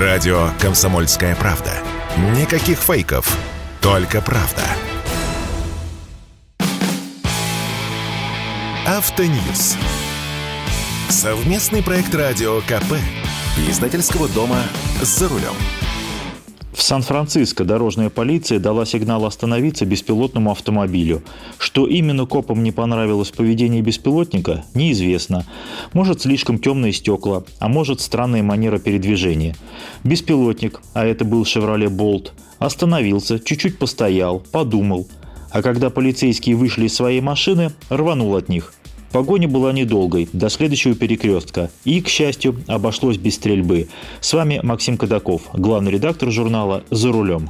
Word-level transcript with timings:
Радио 0.00 0.50
«Комсомольская 0.60 1.36
правда». 1.36 1.70
Никаких 2.36 2.78
фейков, 2.78 3.38
только 3.80 4.20
правда. 4.20 4.64
Автоньюз. 8.84 9.76
Совместный 11.08 11.80
проект 11.80 12.12
радио 12.12 12.60
КП. 12.62 12.94
Издательского 13.68 14.28
дома 14.28 14.64
«За 15.00 15.28
рулем». 15.28 15.54
В 16.74 16.82
Сан-Франциско 16.82 17.64
дорожная 17.64 18.10
полиция 18.10 18.58
дала 18.58 18.84
сигнал 18.84 19.24
остановиться 19.26 19.86
беспилотному 19.86 20.50
автомобилю. 20.50 21.22
Что 21.56 21.86
именно 21.86 22.26
копам 22.26 22.64
не 22.64 22.72
понравилось 22.72 23.30
поведении 23.30 23.80
беспилотника, 23.80 24.64
неизвестно. 24.74 25.46
Может, 25.92 26.22
слишком 26.22 26.58
темные 26.58 26.92
стекла, 26.92 27.44
а 27.60 27.68
может, 27.68 28.00
странная 28.00 28.42
манера 28.42 28.78
передвижения. 28.78 29.54
Беспилотник, 30.02 30.80
а 30.94 31.04
это 31.04 31.24
был 31.24 31.44
«Шевроле 31.44 31.88
Болт», 31.88 32.32
остановился, 32.58 33.38
чуть-чуть 33.38 33.78
постоял, 33.78 34.40
подумал. 34.40 35.06
А 35.52 35.62
когда 35.62 35.90
полицейские 35.90 36.56
вышли 36.56 36.86
из 36.86 36.94
своей 36.94 37.20
машины, 37.20 37.70
рванул 37.88 38.34
от 38.34 38.48
них– 38.48 38.74
Погоня 39.14 39.46
была 39.46 39.72
недолгой, 39.72 40.28
до 40.32 40.48
следующего 40.48 40.96
перекрестка. 40.96 41.70
И, 41.84 42.00
к 42.00 42.08
счастью, 42.08 42.56
обошлось 42.66 43.16
без 43.16 43.36
стрельбы. 43.36 43.86
С 44.20 44.32
вами 44.32 44.58
Максим 44.64 44.96
Кадаков, 44.96 45.42
главный 45.52 45.92
редактор 45.92 46.32
журнала 46.32 46.82
«За 46.90 47.12
рулем». 47.12 47.48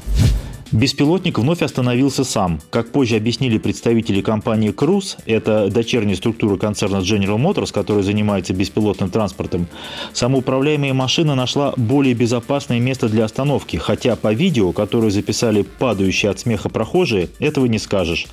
Беспилотник 0.72 1.38
вновь 1.38 1.62
остановился 1.62 2.22
сам. 2.22 2.60
Как 2.69 2.92
позже 2.92 3.16
объяснили 3.16 3.56
представители 3.56 4.20
компании 4.20 4.74
Cruise, 4.74 5.16
это 5.24 5.70
дочерняя 5.70 6.16
структура 6.16 6.58
концерна 6.58 6.96
General 6.96 7.38
Motors, 7.38 7.72
которая 7.72 8.02
занимается 8.02 8.52
беспилотным 8.52 9.08
транспортом, 9.08 9.66
самоуправляемая 10.12 10.92
машина 10.92 11.34
нашла 11.34 11.72
более 11.78 12.12
безопасное 12.12 12.78
место 12.78 13.08
для 13.08 13.24
остановки, 13.24 13.78
хотя 13.78 14.16
по 14.16 14.34
видео, 14.34 14.72
которое 14.72 15.10
записали 15.10 15.62
падающие 15.62 16.31
от 16.31 16.41
смеха 16.41 16.69
прохожие, 16.69 17.31
этого 17.38 17.64
не 17.64 17.78
скажешь. 17.78 18.27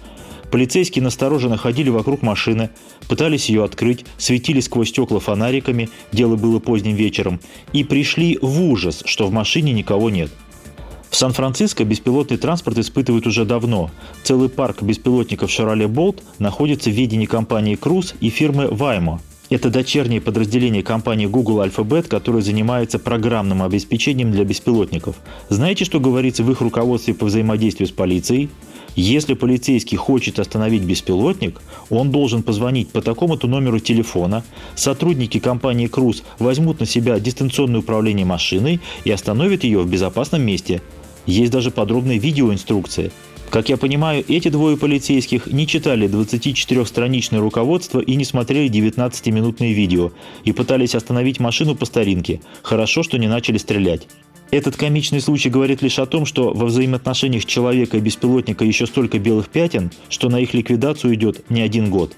Полицейские 0.52 1.02
настороженно 1.02 1.56
ходили 1.56 1.90
вокруг 1.90 2.22
машины, 2.22 2.70
пытались 3.08 3.48
ее 3.48 3.64
открыть, 3.64 4.06
светили 4.18 4.60
сквозь 4.60 4.90
стекла 4.90 5.20
фонариками, 5.20 5.90
дело 6.12 6.36
было 6.36 6.60
поздним 6.60 6.96
вечером, 6.96 7.40
и 7.72 7.86
пришли 7.86 8.38
в 8.42 8.62
ужас, 8.62 9.02
что 9.06 9.28
в 9.28 9.32
машине 9.32 9.72
никого 9.72 10.10
нет. 10.10 10.30
В 11.10 11.16
Сан-Франциско 11.16 11.84
беспилотный 11.84 12.38
транспорт 12.38 12.78
испытывают 12.78 13.28
уже 13.28 13.46
давно. 13.46 13.92
Целый 14.24 14.50
парк 14.50 14.82
беспилотников 14.82 15.50
Chevrolet 15.50 15.88
Bolt 15.88 16.22
находится 16.40 16.90
в 16.90 16.94
ведении 16.94 17.26
компании 17.26 17.78
Cruise 17.78 18.16
и 18.20 18.30
фирмы 18.30 18.66
Waymo. 18.66 19.20
Это 19.50 19.70
дочернее 19.70 20.22
подразделение 20.22 20.82
компании 20.82 21.26
Google 21.26 21.62
Alphabet, 21.62 22.08
которое 22.08 22.42
занимается 22.42 23.00
программным 23.00 23.62
обеспечением 23.62 24.32
для 24.32 24.46
беспилотников. 24.46 25.18
Знаете, 25.50 25.84
что 25.84 26.00
говорится 26.00 26.44
в 26.44 26.52
их 26.52 26.62
руководстве 26.62 27.14
по 27.14 27.26
взаимодействию 27.26 27.88
с 27.88 27.92
полицией? 27.92 28.50
Если 28.96 29.36
полицейский 29.36 29.98
хочет 29.98 30.40
остановить 30.40 30.84
беспилотник, 30.84 31.62
он 31.90 32.12
должен 32.12 32.44
позвонить 32.44 32.90
по 32.90 33.02
такому-то 33.02 33.48
номеру 33.48 33.80
телефона, 33.80 34.44
сотрудники 34.76 35.40
компании 35.40 35.88
«Круз» 35.88 36.24
возьмут 36.40 36.80
на 36.80 36.86
себя 36.86 37.20
дистанционное 37.20 37.80
управление 37.80 38.26
машиной 38.26 38.82
и 39.06 39.12
остановят 39.12 39.64
ее 39.64 39.80
в 39.80 39.90
безопасном 39.90 40.42
месте. 40.42 40.82
Есть 41.26 41.52
даже 41.52 41.72
подробная 41.72 42.18
видеоинструкция. 42.18 43.12
Как 43.50 43.68
я 43.68 43.76
понимаю, 43.76 44.24
эти 44.30 44.48
двое 44.48 44.78
полицейских 44.78 45.48
не 45.48 45.68
читали 45.68 46.08
24-страничное 46.08 47.40
руководство 47.40 48.00
и 48.00 48.16
не 48.16 48.24
смотрели 48.24 48.70
19-минутные 48.70 49.74
видео, 49.74 50.12
и 50.46 50.54
пытались 50.54 50.96
остановить 50.96 51.42
машину 51.42 51.76
по 51.76 51.86
старинке. 51.86 52.40
Хорошо, 52.62 53.04
что 53.04 53.18
не 53.18 53.28
начали 53.28 53.58
стрелять. 53.58 54.08
Этот 54.52 54.76
комичный 54.76 55.22
случай 55.22 55.50
говорит 55.50 55.82
лишь 55.82 55.98
о 55.98 56.06
том, 56.06 56.26
что 56.26 56.54
во 56.54 56.66
взаимоотношениях 56.66 57.46
человека 57.46 57.96
и 57.96 58.02
беспилотника 58.02 58.66
еще 58.66 58.86
столько 58.86 59.18
белых 59.18 59.48
пятен, 59.48 59.92
что 60.10 60.28
на 60.28 60.42
их 60.42 60.54
ликвидацию 60.54 61.16
идет 61.16 61.50
не 61.50 61.62
один 61.62 61.90
год. 61.90 62.14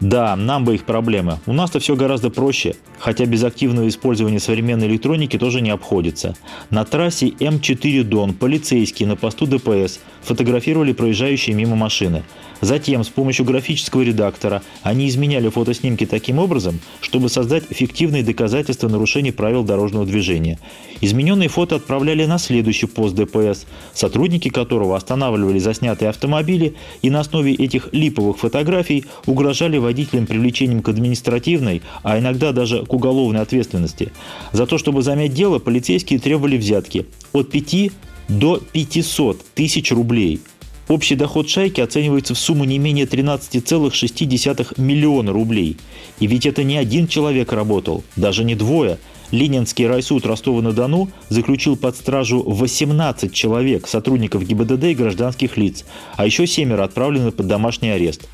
Да, 0.00 0.36
нам 0.36 0.64
бы 0.64 0.74
их 0.74 0.84
проблемы. 0.84 1.38
У 1.46 1.54
нас-то 1.54 1.78
все 1.78 1.96
гораздо 1.96 2.28
проще, 2.28 2.76
хотя 2.98 3.24
без 3.24 3.42
активного 3.44 3.88
использования 3.88 4.40
современной 4.40 4.88
электроники 4.88 5.38
тоже 5.38 5.62
не 5.62 5.70
обходится. 5.70 6.36
На 6.68 6.84
трассе 6.84 7.28
М4 7.28 8.02
Дон 8.02 8.34
полицейские 8.34 9.08
на 9.08 9.16
посту 9.16 9.46
ДПС 9.46 10.00
фотографировали 10.22 10.92
проезжающие 10.92 11.56
мимо 11.56 11.76
машины. 11.76 12.24
Затем 12.60 13.04
с 13.04 13.08
помощью 13.08 13.44
графического 13.44 14.02
редактора 14.02 14.62
они 14.82 15.08
изменяли 15.08 15.48
фотоснимки 15.48 16.06
таким 16.06 16.38
образом, 16.38 16.80
чтобы 17.00 17.28
создать 17.28 17.64
фиктивные 17.68 18.22
доказательства 18.22 18.88
нарушения 18.88 19.32
правил 19.32 19.62
дорожного 19.62 20.06
движения. 20.06 20.58
Измененные 21.00 21.48
фото 21.48 21.76
отправляли 21.76 22.24
на 22.24 22.38
следующий 22.38 22.86
пост 22.86 23.14
ДПС, 23.14 23.66
сотрудники 23.92 24.48
которого 24.48 24.96
останавливали 24.96 25.58
заснятые 25.58 26.08
автомобили 26.08 26.74
и 27.02 27.10
на 27.10 27.20
основе 27.20 27.52
этих 27.54 27.90
липовых 27.92 28.38
фотографий 28.38 29.04
угрожали 29.26 29.76
водителям 29.86 30.26
привлечением 30.26 30.82
к 30.82 30.88
административной, 30.88 31.80
а 32.02 32.18
иногда 32.18 32.52
даже 32.52 32.84
к 32.84 32.92
уголовной 32.92 33.40
ответственности. 33.40 34.12
За 34.52 34.66
то, 34.66 34.78
чтобы 34.78 35.02
замять 35.02 35.32
дело, 35.32 35.58
полицейские 35.58 36.18
требовали 36.18 36.56
взятки 36.56 37.06
от 37.32 37.50
5 37.50 37.92
до 38.28 38.58
500 38.58 39.44
тысяч 39.54 39.92
рублей– 39.92 40.40
Общий 40.88 41.16
доход 41.16 41.48
шайки 41.48 41.80
оценивается 41.80 42.34
в 42.34 42.38
сумму 42.38 42.64
не 42.64 42.78
менее 42.78 43.06
13,6 43.06 44.80
миллиона 44.80 45.32
рублей. 45.32 45.78
И 46.20 46.28
ведь 46.28 46.46
это 46.46 46.62
не 46.62 46.76
один 46.76 47.08
человек 47.08 47.52
работал, 47.52 48.04
даже 48.14 48.44
не 48.44 48.54
двое. 48.54 48.98
Ленинский 49.32 49.88
райсуд 49.88 50.24
Ростова-на-Дону 50.24 51.08
заключил 51.28 51.76
под 51.76 51.96
стражу 51.96 52.44
18 52.44 53.32
человек, 53.34 53.88
сотрудников 53.88 54.46
ГИБДД 54.46 54.84
и 54.84 54.94
гражданских 54.94 55.56
лиц, 55.56 55.84
а 56.16 56.24
еще 56.24 56.46
семеро 56.46 56.84
отправлены 56.84 57.32
под 57.32 57.48
домашний 57.48 57.90
арест. 57.90 58.28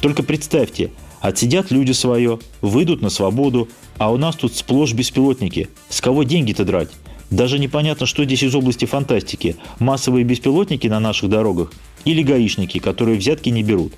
Только 0.00 0.22
представьте, 0.22 0.90
отсидят 1.20 1.70
люди 1.70 1.92
свое, 1.92 2.38
выйдут 2.60 3.02
на 3.02 3.10
свободу, 3.10 3.68
а 3.98 4.12
у 4.12 4.16
нас 4.16 4.36
тут 4.36 4.54
сплошь 4.54 4.92
беспилотники. 4.92 5.68
С 5.88 6.00
кого 6.00 6.22
деньги-то 6.22 6.64
драть? 6.64 6.90
Даже 7.30 7.58
непонятно, 7.58 8.06
что 8.06 8.24
здесь 8.24 8.42
из 8.42 8.54
области 8.54 8.84
фантастики. 8.84 9.56
Массовые 9.78 10.24
беспилотники 10.24 10.86
на 10.86 11.00
наших 11.00 11.28
дорогах 11.28 11.72
или 12.04 12.22
гаишники, 12.22 12.78
которые 12.78 13.18
взятки 13.18 13.48
не 13.48 13.62
берут. 13.62 13.92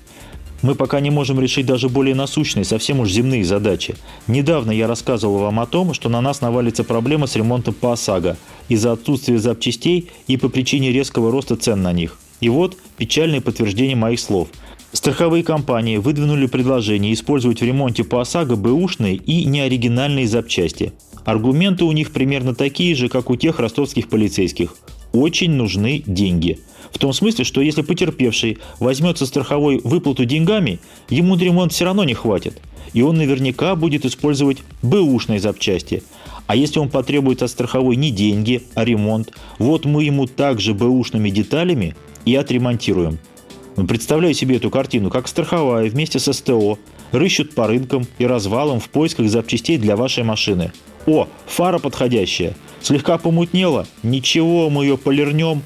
Мы 0.61 0.75
пока 0.75 0.99
не 0.99 1.09
можем 1.09 1.39
решить 1.39 1.65
даже 1.65 1.87
более 1.87 2.15
насущные, 2.15 2.65
совсем 2.65 2.99
уж 2.99 3.09
земные 3.09 3.45
задачи. 3.45 3.95
Недавно 4.27 4.71
я 4.71 4.87
рассказывал 4.87 5.37
вам 5.37 5.59
о 5.61 5.65
том, 5.65 5.93
что 5.93 6.09
на 6.09 6.19
нас 6.19 6.41
навалится 6.41 6.83
проблема 6.83 7.27
с 7.27 7.35
ремонтом 7.37 7.73
по 7.73 7.93
ОСАГО 7.93 8.35
из-за 8.67 8.91
отсутствия 8.91 9.37
запчастей 9.37 10.09
и 10.27 10.35
по 10.35 10.49
причине 10.49 10.91
резкого 10.91 11.31
роста 11.31 11.55
цен 11.55 11.81
на 11.81 11.93
них. 11.93 12.17
И 12.41 12.49
вот 12.49 12.77
печальное 12.97 13.39
подтверждение 13.41 13.95
моих 13.95 14.19
слов. 14.19 14.49
Страховые 14.91 15.43
компании 15.43 15.97
выдвинули 15.97 16.47
предложение 16.47 17.13
использовать 17.13 17.61
в 17.61 17.63
ремонте 17.63 18.03
по 18.03 18.21
ОСАГО 18.21 18.55
бэушные 18.55 19.15
и 19.15 19.45
неоригинальные 19.45 20.27
запчасти. 20.27 20.93
Аргументы 21.25 21.83
у 21.83 21.91
них 21.91 22.11
примерно 22.11 22.55
такие 22.55 22.95
же, 22.95 23.07
как 23.07 23.29
у 23.29 23.35
тех 23.35 23.59
ростовских 23.59 24.09
полицейских. 24.09 24.75
Очень 25.13 25.51
нужны 25.51 26.03
деньги. 26.07 26.59
В 26.91 26.97
том 26.97 27.13
смысле, 27.13 27.45
что 27.45 27.61
если 27.61 27.83
потерпевший 27.83 28.57
возьмется 28.79 29.27
страховой 29.27 29.79
выплату 29.83 30.25
деньгами, 30.25 30.79
ему 31.09 31.35
ремонт 31.35 31.71
все 31.71 31.85
равно 31.85 32.03
не 32.03 32.15
хватит. 32.15 32.59
И 32.93 33.03
он 33.03 33.17
наверняка 33.17 33.75
будет 33.75 34.05
использовать 34.05 34.57
бэушные 34.81 35.39
запчасти. 35.39 36.01
А 36.47 36.55
если 36.55 36.79
он 36.79 36.89
потребует 36.89 37.43
от 37.43 37.51
страховой 37.51 37.95
не 37.95 38.09
деньги, 38.09 38.63
а 38.73 38.83
ремонт, 38.83 39.33
вот 39.59 39.85
мы 39.85 40.03
ему 40.03 40.25
также 40.25 40.73
бэушными 40.73 41.29
деталями 41.29 41.95
и 42.25 42.33
отремонтируем. 42.33 43.19
Ну, 43.75 43.87
представляю 43.87 44.33
себе 44.33 44.57
эту 44.57 44.69
картину, 44.69 45.09
как 45.09 45.27
страховая 45.27 45.89
вместе 45.89 46.19
с 46.19 46.31
СТО 46.31 46.77
рыщут 47.11 47.55
по 47.55 47.67
рынкам 47.67 48.05
и 48.17 48.25
развалам 48.25 48.79
в 48.79 48.89
поисках 48.89 49.29
запчастей 49.29 49.77
для 49.77 49.95
вашей 49.95 50.23
машины. 50.23 50.71
О, 51.05 51.27
фара 51.45 51.79
подходящая. 51.79 52.55
Слегка 52.81 53.17
помутнела. 53.17 53.87
Ничего, 54.03 54.69
мы 54.69 54.85
ее 54.85 54.97
полирнем. 54.97 55.63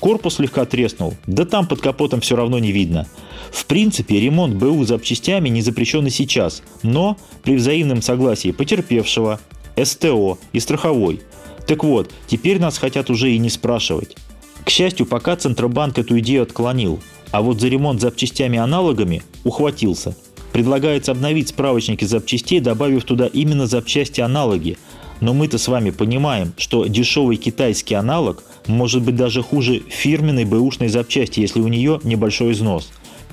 Корпус 0.00 0.36
слегка 0.36 0.64
треснул. 0.66 1.14
Да 1.26 1.44
там 1.44 1.66
под 1.66 1.80
капотом 1.80 2.20
все 2.20 2.36
равно 2.36 2.58
не 2.58 2.72
видно. 2.72 3.06
В 3.50 3.64
принципе, 3.66 4.20
ремонт 4.20 4.54
БУ 4.54 4.84
запчастями 4.84 5.48
не 5.48 5.62
запрещен 5.62 6.06
и 6.06 6.10
сейчас, 6.10 6.62
но 6.82 7.16
при 7.42 7.56
взаимном 7.56 8.02
согласии 8.02 8.52
потерпевшего, 8.52 9.40
СТО 9.82 10.38
и 10.52 10.60
страховой. 10.60 11.20
Так 11.66 11.82
вот, 11.82 12.12
теперь 12.26 12.60
нас 12.60 12.78
хотят 12.78 13.10
уже 13.10 13.32
и 13.32 13.38
не 13.38 13.50
спрашивать. 13.50 14.16
К 14.64 14.70
счастью, 14.70 15.06
пока 15.06 15.36
Центробанк 15.36 15.98
эту 15.98 16.18
идею 16.18 16.42
отклонил, 16.42 17.00
а 17.36 17.42
вот 17.42 17.60
за 17.60 17.68
ремонт 17.68 18.00
запчастями-аналогами 18.00 19.22
ухватился. 19.44 20.16
Предлагается 20.54 21.12
обновить 21.12 21.50
справочники 21.50 22.06
запчастей, 22.06 22.60
добавив 22.60 23.04
туда 23.04 23.26
именно 23.26 23.66
запчасти-аналоги. 23.66 24.78
Но 25.20 25.34
мы-то 25.34 25.58
с 25.58 25.68
вами 25.68 25.90
понимаем, 25.90 26.54
что 26.56 26.86
дешевый 26.86 27.36
китайский 27.36 27.94
аналог 27.94 28.42
может 28.66 29.02
быть 29.02 29.16
даже 29.16 29.42
хуже 29.42 29.82
фирменной 29.86 30.46
бэушной 30.46 30.88
запчасти, 30.88 31.40
если 31.40 31.60
у 31.60 31.68
нее 31.68 32.00
небольшой 32.04 32.52
износ. 32.52 32.88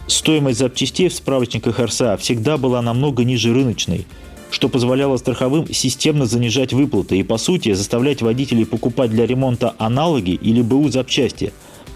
Стоимость 0.08 0.60
запчастей 0.60 1.08
в 1.08 1.14
справочниках 1.14 1.80
РСА 1.80 2.18
всегда 2.18 2.58
была 2.58 2.82
намного 2.82 3.24
ниже 3.24 3.54
рыночной. 3.54 4.06
что 4.52 4.70
позволяло 4.70 5.18
страховым 5.18 5.74
системно 5.74 6.28
занижать 6.28 6.74
выплаты 6.74 7.18
и, 7.18 7.24
по 7.24 7.38
сути, 7.38 7.74
заставлять 7.74 8.22
водителей 8.22 8.68
покупать 8.68 9.10
для 9.10 9.26
ремонта 9.26 9.74
аналоги 9.80 10.32
или 10.32 10.62
БУ 10.62 10.90
запчасти. 10.90 11.54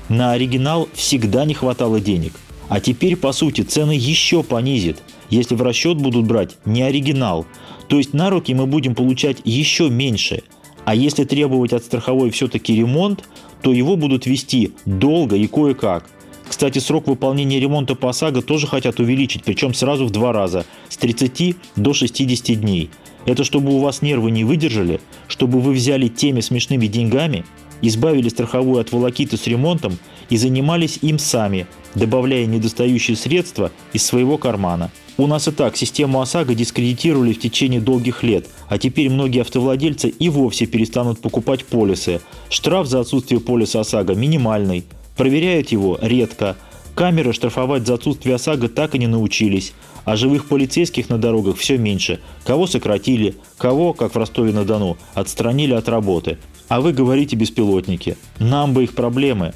На 0.10 0.32
оригинал 0.32 0.88
всегда 0.94 1.46
не 1.46 1.54
хватало 1.54 2.00
денег. 2.00 2.34
А 2.70 2.80
теперь, 2.80 3.16
по 3.16 3.32
сути, 3.32 3.62
цены 3.62 3.92
еще 3.92 4.44
понизит, 4.44 5.02
если 5.30 5.56
в 5.56 5.62
расчет 5.62 5.98
будут 5.98 6.26
брать 6.26 6.58
не 6.66 6.82
оригинал. 6.82 7.46
То 7.88 7.98
есть 7.98 8.14
на 8.14 8.30
руки 8.30 8.54
мы 8.54 8.66
будем 8.66 8.96
получать 8.96 9.38
еще 9.44 9.90
меньше. 9.90 10.44
А 10.86 10.96
если 10.96 11.24
требовать 11.24 11.74
от 11.74 11.84
страховой 11.84 12.32
все-таки 12.32 12.76
ремонт, 12.76 13.24
то 13.62 13.74
его 13.74 13.96
будут 13.96 14.26
вести 14.26 14.74
долго 14.86 15.36
и 15.36 15.48
кое-как– 15.48 16.10
кстати, 16.48 16.80
срок 16.80 17.08
выполнения 17.08 17.60
ремонта 17.60 17.96
по 17.96 18.10
ОСАГО 18.10 18.42
тоже 18.42 18.68
хотят 18.68 19.00
увеличить, 19.00 19.44
причем 19.44 19.74
сразу 19.74 20.06
в 20.06 20.12
два 20.12 20.32
раза, 20.32 20.66
с 20.90 20.98
30 20.98 21.56
до 21.76 21.94
60 21.94 22.60
дней. 22.60 22.90
Это 23.26 23.44
чтобы 23.44 23.74
у 23.74 23.80
вас 23.80 24.02
нервы 24.02 24.32
не 24.32 24.46
выдержали, 24.46 25.02
чтобы 25.28 25.60
вы 25.60 25.74
взяли 25.74 26.08
теми 26.08 26.40
смешными 26.40 26.88
деньгами, 26.88 27.44
избавили 27.82 28.30
страховую 28.30 28.80
от 28.80 28.92
волокиты 28.92 29.38
с 29.38 29.48
ремонтом 29.48 29.98
и 30.30 30.38
занимались 30.38 31.00
им 31.02 31.20
сами, 31.20 31.68
добавляя 31.96 32.46
недостающие 32.46 33.16
средства 33.18 33.72
из 33.94 34.06
своего 34.06 34.38
кармана. 34.38 34.92
У 35.18 35.26
нас 35.26 35.48
и 35.48 35.52
так 35.52 35.76
систему 35.76 36.22
ОСАГО 36.22 36.54
дискредитировали 36.54 37.34
в 37.34 37.40
течение 37.40 37.82
долгих 37.82 38.24
лет, 38.24 38.48
а 38.70 38.78
теперь 38.78 39.10
многие 39.10 39.42
автовладельцы 39.42 40.10
и 40.10 40.30
вовсе 40.30 40.68
перестанут 40.68 41.20
покупать 41.20 41.66
полисы. 41.66 42.22
Штраф 42.50 42.88
за 42.88 43.00
отсутствие 43.00 43.40
полиса 43.40 43.80
ОСАГО 43.80 44.14
минимальный– 44.14 44.84
Проверяют 45.18 45.70
его 45.70 45.98
редко. 46.00 46.56
Камеры 46.98 47.32
штрафовать 47.32 47.86
за 47.86 47.94
отсутствие 47.94 48.34
ОСАГО 48.38 48.70
так 48.70 48.96
и 48.96 48.98
не 48.98 49.06
научились. 49.06 49.74
А 50.04 50.16
живых 50.16 50.48
полицейских 50.48 51.10
на 51.10 51.20
дорогах 51.20 51.56
все 51.58 51.78
меньше. 51.78 52.20
Кого 52.44 52.66
сократили, 52.66 53.36
кого, 53.60 53.94
как 53.94 54.16
в 54.16 54.18
Ростове-на-Дону, 54.18 54.98
отстранили 55.14 55.74
от 55.74 55.88
работы. 55.90 56.40
А 56.70 56.82
вы 56.82 56.94
говорите 56.94 57.36
беспилотники. 57.36 58.18
Нам 58.40 58.74
бы 58.74 58.86
их 58.86 58.96
проблемы. 58.96 59.54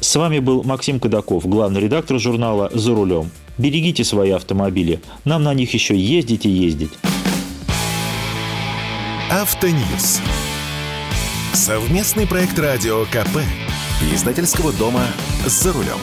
С 0.00 0.14
вами 0.16 0.38
был 0.38 0.64
Максим 0.64 1.00
Кадаков, 1.00 1.46
главный 1.46 1.80
редактор 1.80 2.18
журнала 2.18 2.70
«За 2.74 2.94
рулем». 2.94 3.30
Берегите 3.56 4.04
свои 4.04 4.30
автомобили. 4.32 5.00
Нам 5.24 5.44
на 5.44 5.54
них 5.54 5.72
еще 5.72 5.96
ездить 5.96 6.44
и 6.44 6.50
ездить. 6.50 6.92
Автоньюз. 9.30 10.20
Совместный 11.54 12.26
проект 12.26 12.58
радио 12.58 13.06
КП. 13.06 13.38
Издательского 14.12 14.74
дома 14.74 15.06
«За 15.46 15.72
рулем». 15.72 15.98